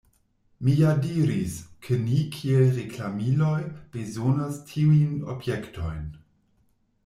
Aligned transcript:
Mi 0.65 0.71
ja 0.77 0.93
diris, 1.03 1.57
ke 1.87 1.97
ni 2.05 2.23
kiel 2.37 2.65
reklamiloj 2.79 3.61
bezonas 3.97 4.61
tiujn 4.73 5.15
objektojn. 5.37 6.05